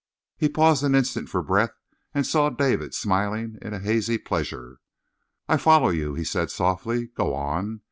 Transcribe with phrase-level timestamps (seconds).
[0.35, 1.77] He paused an instant for breath
[2.11, 4.79] and saw David smiling in a hazy pleasure.
[5.47, 7.05] "I follow you," he said softly.
[7.15, 7.79] "Go on!"